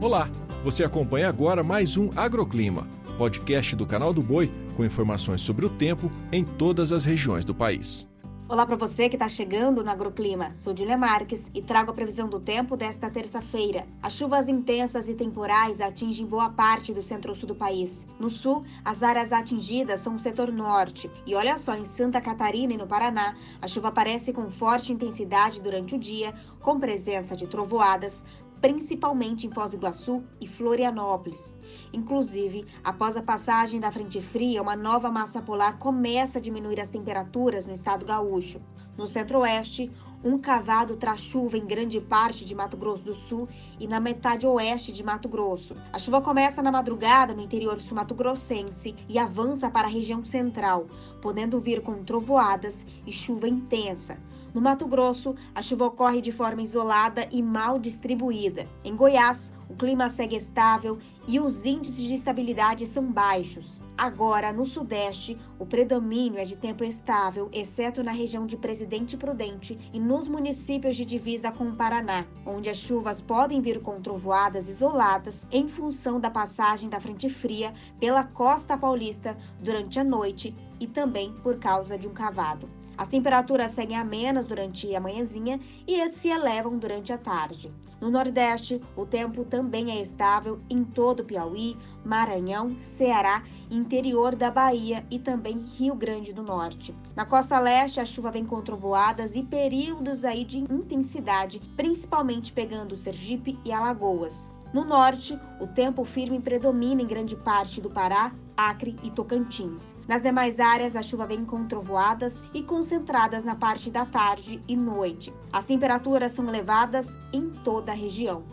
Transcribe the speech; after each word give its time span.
Olá, 0.00 0.30
você 0.64 0.82
acompanha 0.82 1.28
agora 1.28 1.62
mais 1.62 1.98
um 1.98 2.08
Agroclima, 2.16 2.88
podcast 3.18 3.76
do 3.76 3.84
canal 3.84 4.14
do 4.14 4.22
Boi 4.22 4.50
com 4.74 4.82
informações 4.82 5.42
sobre 5.42 5.66
o 5.66 5.68
tempo 5.68 6.10
em 6.32 6.42
todas 6.42 6.90
as 6.90 7.04
regiões 7.04 7.44
do 7.44 7.54
país. 7.54 8.08
Olá 8.48 8.66
para 8.66 8.76
você 8.76 9.08
que 9.08 9.14
está 9.14 9.28
chegando 9.28 9.84
no 9.84 9.90
Agroclima. 9.90 10.54
Sou 10.54 10.72
Dília 10.72 10.96
Marques 10.96 11.50
e 11.54 11.62
trago 11.62 11.90
a 11.90 11.94
previsão 11.94 12.28
do 12.28 12.40
tempo 12.40 12.76
desta 12.76 13.10
terça-feira. 13.10 13.86
As 14.02 14.14
chuvas 14.14 14.48
intensas 14.48 15.06
e 15.06 15.14
temporais 15.14 15.80
atingem 15.80 16.26
boa 16.26 16.48
parte 16.48 16.92
do 16.92 17.02
centro-sul 17.02 17.46
do 17.46 17.54
país. 17.54 18.04
No 18.18 18.28
sul, 18.28 18.64
as 18.84 19.04
áreas 19.04 19.32
atingidas 19.32 20.00
são 20.00 20.16
o 20.16 20.18
setor 20.18 20.50
norte. 20.50 21.08
E 21.24 21.34
olha 21.34 21.56
só, 21.58 21.76
em 21.76 21.84
Santa 21.84 22.20
Catarina 22.20 22.72
e 22.72 22.76
no 22.76 22.88
Paraná, 22.88 23.36
a 23.62 23.68
chuva 23.68 23.88
aparece 23.88 24.32
com 24.32 24.50
forte 24.50 24.92
intensidade 24.92 25.60
durante 25.60 25.94
o 25.94 25.98
dia, 25.98 26.34
com 26.58 26.80
presença 26.80 27.36
de 27.36 27.46
trovoadas, 27.46 28.24
principalmente 28.60 29.46
em 29.46 29.50
Foz 29.50 29.70
do 29.70 29.76
Iguaçu 29.76 30.22
e 30.40 30.46
Florianópolis. 30.46 31.54
Inclusive, 31.92 32.66
após 32.84 33.16
a 33.16 33.22
passagem 33.22 33.80
da 33.80 33.90
frente 33.90 34.20
fria, 34.20 34.62
uma 34.62 34.76
nova 34.76 35.10
massa 35.10 35.40
polar 35.40 35.78
começa 35.78 36.38
a 36.38 36.42
diminuir 36.42 36.80
as 36.80 36.88
temperaturas 36.88 37.64
no 37.64 37.72
estado 37.72 38.04
gaúcho. 38.04 38.60
No 38.96 39.06
centro-oeste, 39.06 39.90
um 40.22 40.38
cavado 40.38 40.96
traz 40.96 41.20
chuva 41.20 41.56
em 41.56 41.64
grande 41.64 42.00
parte 42.00 42.44
de 42.44 42.54
Mato 42.54 42.76
Grosso 42.76 43.02
do 43.02 43.14
Sul 43.14 43.48
e 43.78 43.86
na 43.86 43.98
metade 43.98 44.46
oeste 44.46 44.92
de 44.92 45.02
Mato 45.02 45.28
Grosso. 45.28 45.74
A 45.92 45.98
chuva 45.98 46.20
começa 46.20 46.62
na 46.62 46.70
madrugada 46.70 47.32
no 47.32 47.42
interior 47.42 47.80
sul-mato-grossense 47.80 48.94
e 49.08 49.18
avança 49.18 49.70
para 49.70 49.88
a 49.88 49.90
região 49.90 50.22
central, 50.24 50.86
podendo 51.22 51.58
vir 51.58 51.82
com 51.82 52.04
trovoadas 52.04 52.84
e 53.06 53.12
chuva 53.12 53.48
intensa. 53.48 54.18
No 54.52 54.60
Mato 54.60 54.86
Grosso, 54.86 55.34
a 55.54 55.62
chuva 55.62 55.86
ocorre 55.86 56.20
de 56.20 56.32
forma 56.32 56.60
isolada 56.60 57.26
e 57.30 57.40
mal 57.40 57.78
distribuída. 57.78 58.66
Em 58.84 58.94
Goiás, 58.96 59.52
clima 59.80 60.10
segue 60.10 60.36
estável 60.36 60.98
e 61.26 61.40
os 61.40 61.64
índices 61.64 62.04
de 62.04 62.12
estabilidade 62.12 62.86
são 62.86 63.10
baixos. 63.10 63.80
Agora, 63.96 64.52
no 64.52 64.66
Sudeste, 64.66 65.38
o 65.58 65.64
predomínio 65.64 66.38
é 66.38 66.44
de 66.44 66.54
tempo 66.54 66.84
estável, 66.84 67.48
exceto 67.50 68.02
na 68.02 68.12
região 68.12 68.46
de 68.46 68.58
Presidente 68.58 69.16
Prudente 69.16 69.78
e 69.90 69.98
nos 69.98 70.28
municípios 70.28 70.98
de 70.98 71.06
divisa 71.06 71.50
com 71.50 71.70
o 71.70 71.76
Paraná, 71.76 72.26
onde 72.44 72.68
as 72.68 72.76
chuvas 72.76 73.22
podem 73.22 73.62
vir 73.62 73.80
com 73.80 74.02
trovoadas 74.02 74.68
isoladas 74.68 75.46
em 75.50 75.66
função 75.66 76.20
da 76.20 76.30
passagem 76.30 76.90
da 76.90 77.00
frente 77.00 77.30
fria 77.30 77.72
pela 77.98 78.22
costa 78.22 78.76
paulista 78.76 79.34
durante 79.58 79.98
a 79.98 80.04
noite 80.04 80.54
e 80.78 80.86
também 80.86 81.32
por 81.42 81.58
causa 81.58 81.96
de 81.96 82.06
um 82.06 82.12
cavado. 82.12 82.79
As 83.00 83.08
temperaturas 83.08 83.70
seguem 83.70 83.96
amenas 83.96 84.44
durante 84.44 84.94
a 84.94 85.00
manhãzinha 85.00 85.58
e 85.86 86.10
se 86.10 86.28
elevam 86.28 86.76
durante 86.76 87.14
a 87.14 87.16
tarde. 87.16 87.72
No 87.98 88.10
Nordeste, 88.10 88.78
o 88.94 89.06
tempo 89.06 89.42
também 89.42 89.90
é 89.90 90.02
estável 90.02 90.60
em 90.68 90.84
todo 90.84 91.20
o 91.20 91.24
Piauí, 91.24 91.78
Maranhão, 92.04 92.76
Ceará, 92.82 93.42
interior 93.70 94.36
da 94.36 94.50
Bahia 94.50 95.02
e 95.10 95.18
também 95.18 95.64
Rio 95.78 95.94
Grande 95.94 96.30
do 96.30 96.42
Norte. 96.42 96.94
Na 97.16 97.24
costa 97.24 97.58
leste, 97.58 98.00
a 98.00 98.04
chuva 98.04 98.30
vem 98.30 98.44
com 98.44 98.60
trovoadas 98.60 99.34
e 99.34 99.42
períodos 99.42 100.22
aí 100.22 100.44
de 100.44 100.58
intensidade, 100.58 101.58
principalmente 101.78 102.52
pegando 102.52 102.98
Sergipe 102.98 103.58
e 103.64 103.72
Alagoas. 103.72 104.52
No 104.72 104.84
norte, 104.84 105.38
o 105.58 105.66
tempo 105.66 106.04
firme 106.04 106.40
predomina 106.40 107.02
em 107.02 107.06
grande 107.06 107.34
parte 107.34 107.80
do 107.80 107.90
Pará, 107.90 108.32
Acre 108.56 108.96
e 109.02 109.10
Tocantins. 109.10 109.94
Nas 110.06 110.22
demais 110.22 110.60
áreas, 110.60 110.94
a 110.94 111.02
chuva 111.02 111.26
vem 111.26 111.44
com 111.44 111.66
trovoadas 111.66 112.42
e 112.54 112.62
concentradas 112.62 113.42
na 113.42 113.56
parte 113.56 113.90
da 113.90 114.06
tarde 114.06 114.62
e 114.68 114.76
noite. 114.76 115.32
As 115.52 115.64
temperaturas 115.64 116.32
são 116.32 116.48
elevadas 116.48 117.16
em 117.32 117.50
toda 117.64 117.90
a 117.90 117.94
região. 117.94 118.44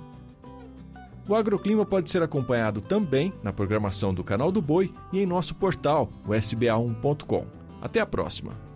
O 1.27 1.35
agroclima 1.35 1.85
pode 1.85 2.09
ser 2.09 2.23
acompanhado 2.23 2.81
também 2.81 3.33
na 3.43 3.51
programação 3.53 4.13
do 4.13 4.23
Canal 4.23 4.51
do 4.51 4.61
Boi 4.61 4.93
e 5.11 5.19
em 5.19 5.25
nosso 5.25 5.53
portal, 5.55 6.09
o 6.25 6.29
sba1.com. 6.29 7.45
Até 7.81 7.99
a 7.99 8.05
próxima! 8.05 8.66